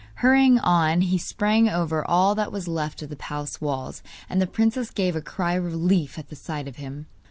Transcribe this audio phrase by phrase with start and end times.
[0.15, 4.47] Hurrying on he sprang over all that was left of the palace walls, and the
[4.47, 7.05] princess gave a cry of relief at the sight of him.